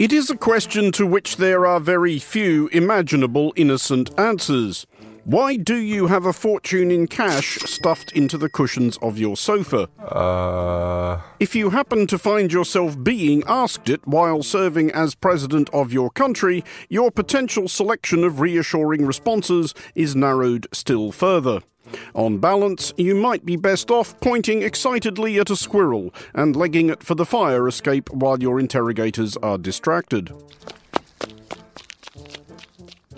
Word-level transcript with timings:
It 0.00 0.14
is 0.14 0.30
a 0.30 0.34
question 0.34 0.92
to 0.92 1.06
which 1.06 1.36
there 1.36 1.66
are 1.66 1.78
very 1.78 2.18
few 2.18 2.68
imaginable 2.68 3.52
innocent 3.54 4.18
answers. 4.18 4.86
Why 5.24 5.56
do 5.56 5.76
you 5.76 6.06
have 6.06 6.24
a 6.24 6.32
fortune 6.32 6.90
in 6.90 7.06
cash 7.06 7.58
stuffed 7.66 8.10
into 8.12 8.38
the 8.38 8.48
cushions 8.48 8.96
of 9.02 9.18
your 9.18 9.36
sofa? 9.36 9.90
Uh, 9.98 11.20
If 11.38 11.54
you 11.54 11.68
happen 11.68 12.06
to 12.06 12.18
find 12.18 12.50
yourself 12.50 12.96
being 13.04 13.42
asked 13.46 13.90
it 13.90 14.00
while 14.06 14.42
serving 14.42 14.90
as 14.92 15.14
president 15.14 15.68
of 15.74 15.92
your 15.92 16.08
country, 16.08 16.64
your 16.88 17.10
potential 17.10 17.68
selection 17.68 18.24
of 18.24 18.40
reassuring 18.40 19.04
responses 19.04 19.74
is 19.94 20.16
narrowed 20.16 20.66
still 20.72 21.12
further. 21.12 21.60
On 22.14 22.38
balance, 22.38 22.92
you 22.96 23.14
might 23.14 23.44
be 23.44 23.56
best 23.56 23.90
off 23.90 24.18
pointing 24.20 24.62
excitedly 24.62 25.38
at 25.38 25.50
a 25.50 25.56
squirrel 25.56 26.12
and 26.34 26.56
legging 26.56 26.90
it 26.90 27.02
for 27.02 27.14
the 27.14 27.26
fire 27.26 27.68
escape 27.68 28.10
while 28.10 28.42
your 28.42 28.58
interrogators 28.58 29.36
are 29.38 29.58
distracted. 29.58 30.32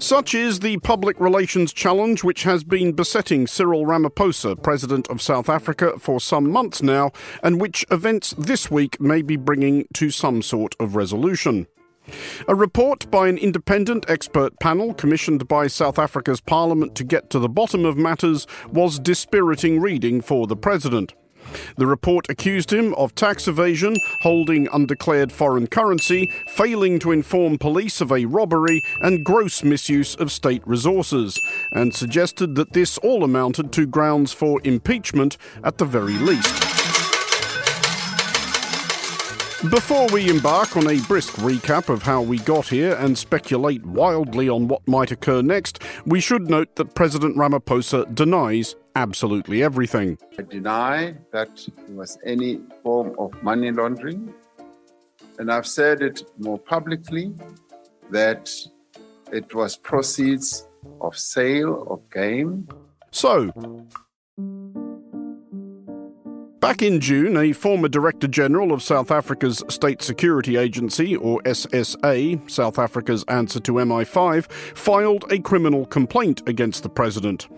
Such 0.00 0.32
is 0.32 0.60
the 0.60 0.78
public 0.78 1.18
relations 1.18 1.72
challenge 1.72 2.22
which 2.22 2.44
has 2.44 2.62
been 2.62 2.92
besetting 2.92 3.46
Cyril 3.46 3.84
Ramaphosa, 3.84 4.62
President 4.62 5.08
of 5.08 5.20
South 5.20 5.48
Africa, 5.48 5.98
for 5.98 6.20
some 6.20 6.50
months 6.50 6.82
now, 6.82 7.10
and 7.42 7.60
which 7.60 7.84
events 7.90 8.32
this 8.38 8.70
week 8.70 9.00
may 9.00 9.22
be 9.22 9.36
bringing 9.36 9.86
to 9.94 10.10
some 10.10 10.40
sort 10.40 10.76
of 10.78 10.94
resolution. 10.94 11.66
A 12.46 12.54
report 12.54 13.10
by 13.10 13.28
an 13.28 13.38
independent 13.38 14.04
expert 14.08 14.58
panel 14.60 14.94
commissioned 14.94 15.48
by 15.48 15.66
South 15.66 15.98
Africa's 15.98 16.40
parliament 16.40 16.94
to 16.96 17.04
get 17.04 17.30
to 17.30 17.38
the 17.38 17.48
bottom 17.48 17.84
of 17.84 17.96
matters 17.96 18.46
was 18.70 18.98
dispiriting 18.98 19.80
reading 19.80 20.20
for 20.20 20.46
the 20.46 20.56
president. 20.56 21.14
The 21.76 21.86
report 21.86 22.26
accused 22.28 22.72
him 22.72 22.94
of 22.94 23.14
tax 23.14 23.48
evasion, 23.48 23.96
holding 24.20 24.68
undeclared 24.72 25.32
foreign 25.32 25.66
currency, 25.66 26.30
failing 26.46 26.98
to 27.00 27.12
inform 27.12 27.58
police 27.58 28.00
of 28.00 28.12
a 28.12 28.26
robbery, 28.26 28.82
and 29.00 29.24
gross 29.24 29.62
misuse 29.62 30.14
of 30.14 30.30
state 30.30 30.62
resources, 30.66 31.40
and 31.72 31.94
suggested 31.94 32.54
that 32.56 32.72
this 32.72 32.98
all 32.98 33.24
amounted 33.24 33.72
to 33.72 33.86
grounds 33.86 34.32
for 34.32 34.60
impeachment 34.64 35.36
at 35.64 35.78
the 35.78 35.84
very 35.84 36.14
least. 36.14 36.67
Before 39.62 40.06
we 40.12 40.30
embark 40.30 40.76
on 40.76 40.88
a 40.88 41.00
brisk 41.08 41.32
recap 41.34 41.88
of 41.88 42.04
how 42.04 42.22
we 42.22 42.38
got 42.38 42.68
here 42.68 42.94
and 42.94 43.18
speculate 43.18 43.84
wildly 43.84 44.48
on 44.48 44.68
what 44.68 44.86
might 44.86 45.10
occur 45.10 45.42
next, 45.42 45.82
we 46.06 46.20
should 46.20 46.48
note 46.48 46.76
that 46.76 46.94
President 46.94 47.36
Ramaphosa 47.36 48.14
denies 48.14 48.76
absolutely 48.94 49.64
everything. 49.64 50.16
I 50.38 50.42
deny 50.42 51.16
that 51.32 51.68
there 51.76 51.96
was 51.96 52.18
any 52.24 52.60
form 52.84 53.16
of 53.18 53.32
money 53.42 53.72
laundering. 53.72 54.32
And 55.40 55.50
I've 55.50 55.66
said 55.66 56.02
it 56.02 56.22
more 56.38 56.60
publicly 56.60 57.34
that 58.10 58.48
it 59.32 59.52
was 59.56 59.76
proceeds 59.76 60.68
of 61.00 61.18
sale 61.18 61.84
of 61.90 62.08
game. 62.10 62.68
So, 63.10 63.50
Back 66.68 66.82
in 66.82 67.00
June, 67.00 67.38
a 67.38 67.54
former 67.54 67.88
Director 67.88 68.28
General 68.28 68.72
of 68.72 68.82
South 68.82 69.10
Africa's 69.10 69.64
State 69.70 70.02
Security 70.02 70.58
Agency, 70.58 71.16
or 71.16 71.40
SSA, 71.44 72.50
South 72.50 72.78
Africa's 72.78 73.24
answer 73.26 73.58
to 73.60 73.72
MI5, 73.72 74.52
filed 74.76 75.24
a 75.32 75.38
criminal 75.38 75.86
complaint 75.86 76.42
against 76.46 76.82
the 76.82 76.90
President. 76.90 77.48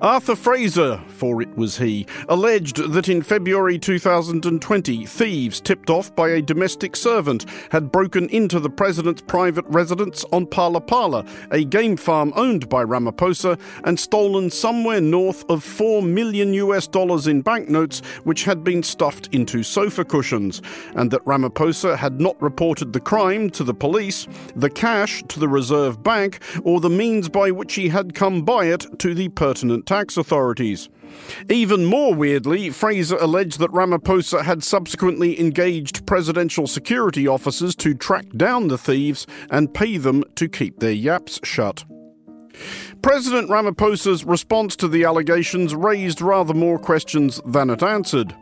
Arthur 0.00 0.36
Fraser, 0.36 1.02
for 1.08 1.42
it 1.42 1.52
was 1.56 1.78
he, 1.78 2.06
alleged 2.28 2.76
that 2.92 3.08
in 3.08 3.22
February 3.22 3.76
2020, 3.76 5.04
thieves 5.04 5.60
tipped 5.60 5.90
off 5.90 6.14
by 6.14 6.28
a 6.28 6.40
domestic 6.40 6.94
servant 6.94 7.46
had 7.72 7.90
broken 7.90 8.28
into 8.28 8.60
the 8.60 8.70
President's 8.70 9.22
private 9.22 9.64
residence 9.66 10.24
on 10.30 10.46
Phala 10.46 10.80
Phala, 10.86 11.28
a 11.50 11.64
game 11.64 11.96
farm 11.96 12.32
owned 12.36 12.68
by 12.68 12.84
Ramaphosa, 12.84 13.58
and 13.82 13.98
stolen 13.98 14.48
somewhere 14.48 15.00
north 15.00 15.44
of 15.50 15.64
4 15.64 16.02
million 16.02 16.54
US 16.54 16.86
dollars 16.86 17.26
in 17.26 17.42
banknotes, 17.42 17.98
which 18.22 18.44
had 18.44 18.59
been 18.64 18.82
stuffed 18.82 19.28
into 19.32 19.62
sofa 19.62 20.04
cushions, 20.04 20.62
and 20.94 21.10
that 21.10 21.24
Ramaphosa 21.24 21.96
had 21.96 22.20
not 22.20 22.40
reported 22.40 22.92
the 22.92 23.00
crime 23.00 23.50
to 23.50 23.64
the 23.64 23.74
police, 23.74 24.26
the 24.54 24.70
cash 24.70 25.22
to 25.28 25.40
the 25.40 25.48
Reserve 25.48 26.02
Bank, 26.02 26.40
or 26.62 26.80
the 26.80 26.90
means 26.90 27.28
by 27.28 27.50
which 27.50 27.74
he 27.74 27.88
had 27.88 28.14
come 28.14 28.42
by 28.42 28.66
it 28.66 28.86
to 28.98 29.14
the 29.14 29.28
pertinent 29.30 29.86
tax 29.86 30.16
authorities. 30.16 30.88
Even 31.48 31.84
more 31.84 32.14
weirdly, 32.14 32.70
Fraser 32.70 33.16
alleged 33.16 33.58
that 33.58 33.72
Ramaphosa 33.72 34.42
had 34.42 34.62
subsequently 34.62 35.40
engaged 35.40 36.06
presidential 36.06 36.66
security 36.66 37.26
officers 37.26 37.74
to 37.76 37.94
track 37.94 38.26
down 38.36 38.68
the 38.68 38.78
thieves 38.78 39.26
and 39.50 39.74
pay 39.74 39.96
them 39.96 40.22
to 40.36 40.48
keep 40.48 40.78
their 40.78 40.92
yaps 40.92 41.40
shut. 41.42 41.84
President 43.02 43.48
Ramaphosa's 43.48 44.24
response 44.24 44.76
to 44.76 44.88
the 44.88 45.04
allegations 45.04 45.74
raised 45.74 46.20
rather 46.20 46.54
more 46.54 46.78
questions 46.78 47.40
than 47.46 47.70
it 47.70 47.82
answered. 47.82 48.34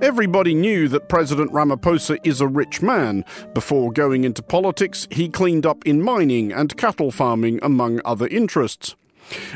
Everybody 0.00 0.54
knew 0.54 0.88
that 0.88 1.08
President 1.08 1.52
Ramaphosa 1.52 2.18
is 2.24 2.40
a 2.40 2.46
rich 2.46 2.82
man. 2.82 3.24
Before 3.54 3.92
going 3.92 4.24
into 4.24 4.42
politics, 4.42 5.06
he 5.10 5.28
cleaned 5.28 5.66
up 5.66 5.86
in 5.86 6.02
mining 6.02 6.52
and 6.52 6.76
cattle 6.76 7.10
farming, 7.10 7.60
among 7.62 8.00
other 8.04 8.26
interests. 8.28 8.96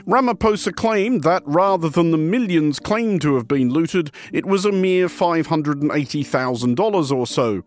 Ramaphosa 0.06 0.74
claimed 0.74 1.22
that 1.22 1.42
rather 1.46 1.88
than 1.88 2.10
the 2.10 2.18
millions 2.18 2.78
claimed 2.78 3.22
to 3.22 3.34
have 3.36 3.48
been 3.48 3.70
looted, 3.70 4.10
it 4.32 4.46
was 4.46 4.64
a 4.64 4.72
mere 4.72 5.08
$580,000 5.08 7.12
or 7.12 7.26
so. 7.26 7.62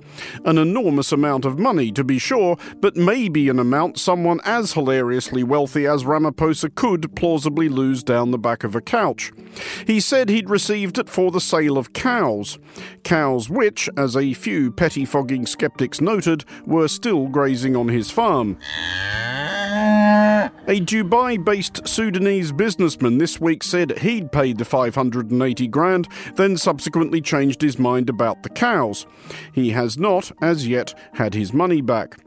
An 0.46 0.58
enormous 0.58 1.12
amount 1.12 1.46
of 1.46 1.60
money, 1.60 1.92
to 1.92 2.04
be 2.04 2.20
sure, 2.20 2.58
but 2.80 2.96
maybe 2.96 3.50
an 3.50 3.60
amount 3.60 4.00
someone 4.00 4.40
as 4.44 4.74
hilariously 4.74 5.44
wealthy 5.44 5.86
as 5.86 6.04
Ramaphosa 6.04 6.74
could 6.76 7.16
plausibly 7.16 7.70
lose 7.70 8.04
down 8.04 8.32
the 8.32 8.38
back 8.38 8.64
of 8.64 8.76
a 8.76 8.82
couch. 8.82 9.32
He 9.86 10.00
said 10.00 10.30
he'd 10.30 10.50
received 10.50 10.98
it 10.98 11.10
for 11.10 11.32
the 11.32 11.42
sale 11.42 11.78
of 11.78 11.94
cows. 11.94 12.58
Cows 13.04 13.50
which, 13.50 13.90
as 13.96 14.16
a 14.16 14.34
few 14.34 14.72
pettifogging 14.72 15.48
skeptics 15.48 16.02
noted, 16.02 16.46
were 16.66 16.88
still 16.88 17.28
grazing 17.28 17.76
on 17.76 17.88
his 17.88 18.12
farm. 18.12 18.58
A 20.66 20.80
Dubai 20.80 21.44
based 21.44 21.86
Sudanese 21.86 22.54
businessman 22.54 23.18
this 23.18 23.42
week 23.42 23.64
said 23.64 24.00
he'd 24.00 24.32
paid 24.32 24.58
the 24.58 24.64
580 24.64 25.68
grand, 25.68 26.08
then 26.36 26.56
subsequently 26.56 27.20
changed 27.20 27.62
his 27.62 27.78
mind 27.78 28.10
about 28.10 28.44
the 28.44 28.50
cows. 28.50 29.06
He 29.52 29.72
has 29.72 29.98
not, 29.98 30.32
as 30.42 30.66
yet, 30.66 30.98
had 31.16 31.34
his 31.34 31.52
money 31.52 31.82
back. 31.82 32.18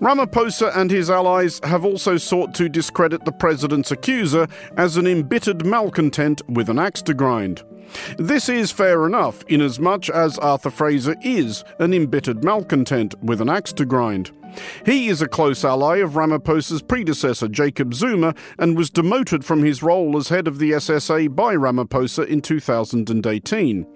Ramaphosa 0.00 0.76
and 0.76 0.90
his 0.90 1.08
allies 1.08 1.60
have 1.62 1.84
also 1.84 2.16
sought 2.16 2.52
to 2.54 2.68
discredit 2.68 3.24
the 3.24 3.32
president's 3.32 3.92
accuser 3.92 4.48
as 4.76 4.96
an 4.96 5.06
embittered 5.06 5.64
malcontent 5.64 6.42
with 6.48 6.68
an 6.68 6.80
axe 6.80 7.02
to 7.02 7.14
grind. 7.14 7.62
This 8.18 8.48
is 8.48 8.72
fair 8.72 9.06
enough, 9.06 9.44
inasmuch 9.46 10.08
as 10.08 10.36
Arthur 10.38 10.70
Fraser 10.70 11.14
is 11.22 11.62
an 11.78 11.94
embittered 11.94 12.42
malcontent 12.42 13.14
with 13.22 13.40
an 13.40 13.48
axe 13.48 13.72
to 13.74 13.84
grind. 13.84 14.32
He 14.84 15.08
is 15.08 15.22
a 15.22 15.28
close 15.28 15.64
ally 15.64 15.98
of 15.98 16.12
Ramaphosa's 16.12 16.82
predecessor, 16.82 17.48
Jacob 17.48 17.94
Zuma, 17.94 18.34
and 18.58 18.76
was 18.76 18.90
demoted 18.90 19.44
from 19.44 19.62
his 19.62 19.82
role 19.82 20.16
as 20.16 20.28
head 20.28 20.48
of 20.48 20.58
the 20.58 20.72
SSA 20.72 21.34
by 21.34 21.54
Ramaphosa 21.54 22.26
in 22.26 22.40
2018. 22.42 23.86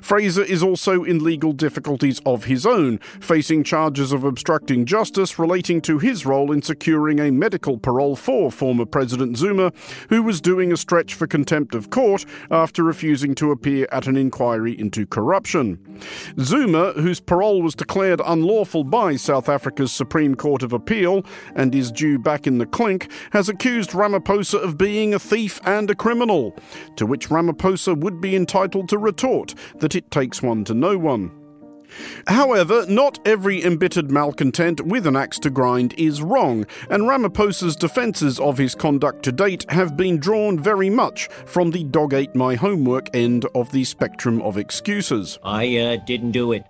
Fraser 0.00 0.42
is 0.42 0.62
also 0.62 1.04
in 1.04 1.22
legal 1.22 1.52
difficulties 1.52 2.20
of 2.26 2.44
his 2.44 2.66
own, 2.66 2.98
facing 3.20 3.62
charges 3.62 4.12
of 4.12 4.24
obstructing 4.24 4.84
justice 4.84 5.38
relating 5.38 5.80
to 5.80 5.98
his 5.98 6.26
role 6.26 6.50
in 6.50 6.62
securing 6.62 7.20
a 7.20 7.30
medical 7.30 7.78
parole 7.78 8.16
for 8.16 8.50
former 8.50 8.84
President 8.84 9.36
Zuma, 9.36 9.72
who 10.08 10.22
was 10.22 10.40
doing 10.40 10.72
a 10.72 10.76
stretch 10.76 11.14
for 11.14 11.26
contempt 11.26 11.74
of 11.74 11.90
court 11.90 12.24
after 12.50 12.82
refusing 12.82 13.34
to 13.36 13.50
appear 13.50 13.86
at 13.92 14.06
an 14.06 14.16
inquiry 14.16 14.78
into 14.78 15.06
corruption. 15.06 15.78
Zuma, 16.40 16.92
whose 16.92 17.20
parole 17.20 17.62
was 17.62 17.74
declared 17.74 18.20
unlawful 18.24 18.84
by 18.84 19.16
South 19.16 19.48
Africa's 19.48 19.92
Supreme 20.02 20.34
Court 20.34 20.64
of 20.64 20.72
Appeal 20.72 21.24
and 21.54 21.72
is 21.72 21.92
due 21.92 22.18
back 22.18 22.48
in 22.48 22.58
the 22.58 22.66
clink, 22.66 23.08
has 23.30 23.48
accused 23.48 23.90
Ramaphosa 23.90 24.60
of 24.60 24.76
being 24.76 25.14
a 25.14 25.18
thief 25.20 25.60
and 25.64 25.88
a 25.88 25.94
criminal, 25.94 26.56
to 26.96 27.06
which 27.06 27.28
Ramaphosa 27.28 27.96
would 27.96 28.20
be 28.20 28.34
entitled 28.34 28.88
to 28.88 28.98
retort 28.98 29.54
that 29.76 29.94
it 29.94 30.10
takes 30.10 30.42
one 30.42 30.64
to 30.64 30.74
know 30.74 30.98
one. 30.98 31.30
However, 32.26 32.84
not 32.88 33.20
every 33.24 33.62
embittered 33.64 34.10
malcontent 34.10 34.80
with 34.80 35.06
an 35.06 35.14
axe 35.14 35.38
to 35.40 35.50
grind 35.50 35.94
is 35.96 36.20
wrong, 36.20 36.66
and 36.90 37.04
Ramaphosa's 37.04 37.76
defences 37.76 38.40
of 38.40 38.58
his 38.58 38.74
conduct 38.74 39.22
to 39.24 39.32
date 39.32 39.64
have 39.70 39.96
been 39.96 40.18
drawn 40.18 40.58
very 40.58 40.90
much 40.90 41.28
from 41.46 41.70
the 41.70 41.84
dog 41.84 42.12
ate 42.12 42.34
my 42.34 42.56
homework 42.56 43.14
end 43.14 43.46
of 43.54 43.70
the 43.70 43.84
spectrum 43.84 44.42
of 44.42 44.56
excuses. 44.56 45.38
I 45.44 45.76
uh, 45.76 45.96
didn't 46.04 46.32
do 46.32 46.50
it. 46.52 46.64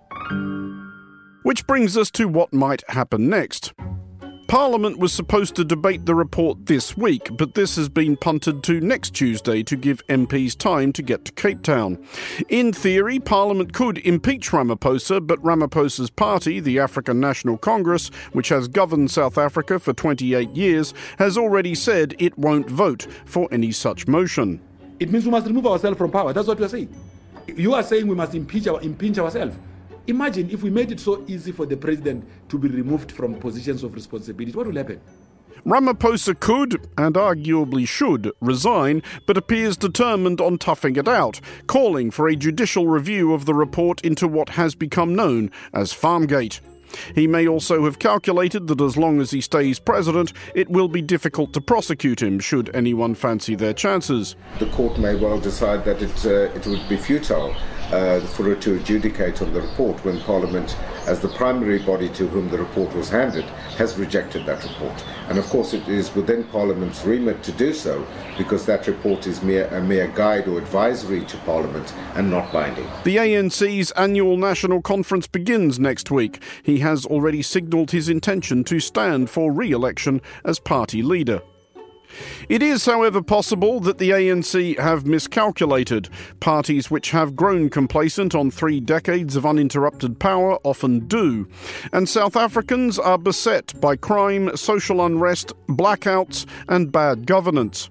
Which 1.43 1.67
brings 1.67 1.97
us 1.97 2.09
to 2.11 2.27
what 2.27 2.53
might 2.53 2.89
happen 2.89 3.29
next. 3.29 3.73
Parliament 4.47 4.99
was 4.99 5.11
supposed 5.11 5.55
to 5.55 5.65
debate 5.65 6.05
the 6.05 6.15
report 6.15 6.67
this 6.67 6.95
week, 6.95 7.29
but 7.37 7.53
this 7.53 7.75
has 7.75 7.89
been 7.89 8.15
punted 8.15 8.63
to 8.63 8.79
next 8.79 9.15
Tuesday 9.15 9.63
to 9.63 9.75
give 9.75 10.05
MPs 10.07 10.55
time 10.55 10.93
to 10.93 11.01
get 11.01 11.25
to 11.25 11.31
Cape 11.31 11.63
Town. 11.63 11.97
In 12.49 12.71
theory, 12.71 13.19
Parliament 13.19 13.73
could 13.73 13.97
impeach 13.99 14.51
Ramaphosa, 14.51 15.25
but 15.25 15.41
Ramaphosa's 15.41 16.11
party, 16.11 16.59
the 16.59 16.79
African 16.79 17.19
National 17.19 17.57
Congress, 17.57 18.09
which 18.31 18.49
has 18.49 18.67
governed 18.67 19.11
South 19.11 19.37
Africa 19.37 19.79
for 19.79 19.91
28 19.91 20.49
years, 20.51 20.93
has 21.17 21.37
already 21.37 21.75
said 21.75 22.15
it 22.19 22.37
won't 22.37 22.69
vote 22.69 23.07
for 23.25 23.49
any 23.51 23.71
such 23.71 24.07
motion. 24.07 24.61
It 24.99 25.11
means 25.11 25.25
we 25.25 25.31
must 25.31 25.47
remove 25.47 25.67
ourselves 25.67 25.97
from 25.97 26.11
power. 26.11 26.31
That's 26.31 26.47
what 26.47 26.59
we 26.59 26.65
are 26.65 26.69
saying. 26.69 26.95
You 27.47 27.73
are 27.73 27.83
saying 27.83 28.07
we 28.07 28.15
must 28.15 28.35
impeach, 28.35 28.67
our, 28.67 28.79
impeach 28.81 29.17
ourselves. 29.17 29.55
Imagine 30.07 30.49
if 30.49 30.63
we 30.63 30.69
made 30.69 30.91
it 30.91 30.99
so 30.99 31.23
easy 31.27 31.53
for 31.53 31.65
the 31.65 31.77
president 31.77 32.25
to 32.49 32.57
be 32.57 32.67
removed 32.67 33.11
from 33.11 33.35
positions 33.35 33.83
of 33.83 33.93
responsibility, 33.93 34.51
what 34.51 34.67
will 34.67 34.75
happen? 34.75 34.99
Ramaphosa 35.65 36.37
could, 36.37 36.89
and 36.97 37.15
arguably 37.15 37.87
should, 37.87 38.29
resign, 38.41 39.01
but 39.25 39.37
appears 39.37 39.77
determined 39.77 40.41
on 40.41 40.57
toughing 40.57 40.97
it 40.97 41.07
out, 41.07 41.39
calling 41.67 42.11
for 42.11 42.27
a 42.27 42.35
judicial 42.35 42.87
review 42.87 43.33
of 43.33 43.45
the 43.45 43.53
report 43.53 44.01
into 44.01 44.27
what 44.27 44.49
has 44.49 44.75
become 44.75 45.15
known 45.15 45.49
as 45.73 45.93
Farmgate. 45.93 46.59
He 47.15 47.25
may 47.25 47.47
also 47.47 47.85
have 47.85 47.97
calculated 47.97 48.67
that 48.67 48.81
as 48.81 48.97
long 48.97 49.21
as 49.21 49.31
he 49.31 49.39
stays 49.39 49.79
president, 49.79 50.33
it 50.53 50.69
will 50.69 50.89
be 50.89 51.01
difficult 51.01 51.53
to 51.53 51.61
prosecute 51.61 52.21
him 52.21 52.39
should 52.39 52.69
anyone 52.75 53.15
fancy 53.15 53.55
their 53.55 53.73
chances. 53.73 54.35
The 54.59 54.67
court 54.67 54.99
may 54.99 55.15
well 55.15 55.39
decide 55.39 55.85
that 55.85 56.01
it, 56.01 56.25
uh, 56.25 56.53
it 56.55 56.67
would 56.67 56.87
be 56.89 56.97
futile 56.97 57.55
uh, 57.93 58.19
for 58.19 58.51
it 58.51 58.59
to 58.61 58.75
adjudicate 58.75 59.41
on 59.41 59.53
the 59.53 59.61
report 59.61 60.03
when 60.03 60.19
Parliament, 60.21 60.75
as 61.05 61.19
the 61.19 61.27
primary 61.29 61.77
body 61.77 62.09
to 62.09 62.27
whom 62.27 62.49
the 62.49 62.57
report 62.57 62.93
was 62.95 63.09
handed, 63.09 63.45
has 63.77 63.97
rejected 63.97 64.45
that 64.47 64.63
report. 64.63 65.03
And 65.29 65.37
of 65.37 65.45
course, 65.45 65.73
it 65.73 65.87
is 65.87 66.13
within 66.15 66.43
Parliament's 66.45 67.05
remit 67.05 67.43
to 67.43 67.51
do 67.51 67.71
so 67.71 68.05
because 68.37 68.65
that 68.65 68.87
report 68.87 69.27
is 69.27 69.43
mere, 69.43 69.67
a 69.67 69.81
mere 69.81 70.07
guide 70.07 70.47
or 70.47 70.57
advisory 70.57 71.23
to 71.25 71.37
Parliament 71.39 71.93
and 72.15 72.31
not 72.31 72.51
binding. 72.51 72.87
The 73.03 73.17
ANC's 73.17 73.91
annual 73.91 74.37
national 74.37 74.81
conference 74.81 75.27
begins 75.27 75.79
next 75.79 76.09
week. 76.09 76.41
He 76.63 76.79
has 76.79 77.05
already 77.05 77.43
signalled 77.43 77.91
his 77.91 78.09
intention 78.09 78.63
to 78.65 78.79
stand 78.79 79.29
for 79.29 79.51
re 79.51 79.71
election 79.71 80.19
as 80.43 80.59
party 80.59 81.03
leader. 81.03 81.41
It 82.49 82.61
is, 82.61 82.85
however, 82.85 83.21
possible 83.21 83.79
that 83.81 83.97
the 83.97 84.09
ANC 84.09 84.77
have 84.77 85.05
miscalculated. 85.05 86.09
Parties 86.39 86.91
which 86.91 87.11
have 87.11 87.35
grown 87.35 87.69
complacent 87.69 88.35
on 88.35 88.51
three 88.51 88.79
decades 88.79 89.35
of 89.35 89.45
uninterrupted 89.45 90.19
power 90.19 90.57
often 90.63 91.07
do. 91.07 91.47
And 91.91 92.09
South 92.09 92.35
Africans 92.35 92.99
are 92.99 93.17
beset 93.17 93.79
by 93.79 93.95
crime, 93.95 94.55
social 94.57 95.05
unrest, 95.05 95.53
blackouts, 95.67 96.45
and 96.67 96.91
bad 96.91 97.25
governance. 97.25 97.89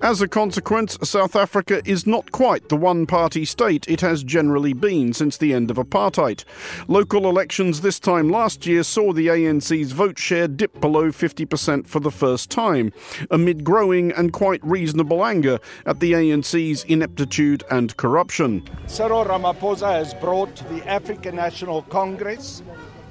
As 0.00 0.20
a 0.20 0.28
consequence, 0.28 0.98
South 1.02 1.34
Africa 1.34 1.80
is 1.84 2.06
not 2.06 2.30
quite 2.32 2.68
the 2.68 2.76
one 2.76 3.06
party 3.06 3.44
state 3.44 3.88
it 3.88 4.02
has 4.02 4.22
generally 4.22 4.72
been 4.72 5.12
since 5.12 5.36
the 5.36 5.54
end 5.54 5.70
of 5.70 5.78
apartheid. 5.78 6.44
Local 6.88 7.28
elections 7.28 7.80
this 7.80 7.98
time 7.98 8.28
last 8.28 8.66
year 8.66 8.82
saw 8.82 9.12
the 9.12 9.28
ANC's 9.28 9.92
vote 9.92 10.18
share 10.18 10.48
dip 10.48 10.80
below 10.80 11.10
50% 11.10 11.86
for 11.86 12.00
the 12.00 12.10
first 12.10 12.50
time, 12.50 12.92
amid 13.30 13.64
growing 13.94 14.12
and 14.12 14.32
quite 14.32 14.60
reasonable 14.64 15.24
anger 15.24 15.58
at 15.86 16.00
the 16.00 16.12
ANC's 16.12 16.84
ineptitude 16.84 17.62
and 17.70 17.96
corruption. 17.96 18.62
Cyril 18.86 19.24
Ramaphosa 19.24 19.92
has 19.92 20.14
brought 20.14 20.56
the 20.68 20.82
African 20.88 21.36
National 21.36 21.82
Congress 21.82 22.62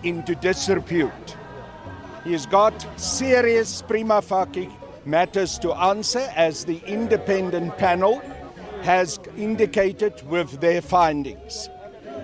into 0.03 0.35
disrepute. 0.35 1.38
He's 2.25 2.45
got 2.45 2.75
serious 3.00 3.81
prima 3.81 4.21
facie 4.21 4.69
matters 5.06 5.59
to 5.59 5.74
answer, 5.74 6.27
as 6.35 6.65
the 6.65 6.81
independent 6.86 7.77
panel 7.77 8.21
has 8.83 9.19
indicated 9.38 10.13
with 10.29 10.59
their 10.59 10.81
findings. 10.81 11.69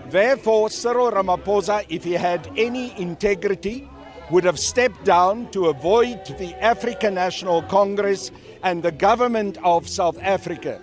Therefore, 0.10 0.70
Cyril 0.70 1.12
Ramaphosa, 1.12 1.86
if 1.90 2.04
he 2.04 2.14
had 2.14 2.48
any 2.58 2.94
integrity, 3.00 3.88
would 4.30 4.44
have 4.44 4.60
stepped 4.60 5.04
down 5.04 5.50
to 5.52 5.68
avoid 5.68 6.26
the 6.38 6.54
African 6.64 7.16
National 7.16 7.62
Congress 7.64 8.32
and 8.64 8.84
the 8.84 8.92
government 8.92 9.58
of 9.64 9.88
South 9.88 10.18
Africa 10.22 10.82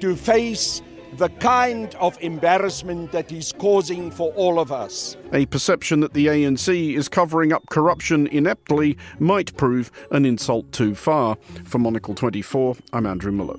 to 0.00 0.16
face 0.16 0.82
the 1.16 1.28
kind 1.28 1.94
of 1.96 2.16
embarrassment 2.20 3.12
that 3.12 3.30
he's 3.30 3.52
causing 3.52 4.10
for 4.10 4.32
all 4.32 4.60
of 4.60 4.70
us. 4.70 5.16
A 5.32 5.46
perception 5.46 6.00
that 6.00 6.12
the 6.12 6.26
ANC 6.26 6.94
is 6.94 7.08
covering 7.08 7.52
up 7.52 7.68
corruption 7.70 8.26
ineptly 8.28 8.96
might 9.18 9.56
prove 9.56 9.90
an 10.10 10.24
insult 10.24 10.70
too 10.72 10.94
far. 10.94 11.36
For 11.64 11.78
Monocle 11.78 12.14
24, 12.14 12.76
I'm 12.92 13.06
Andrew 13.06 13.32
Mueller. 13.32 13.58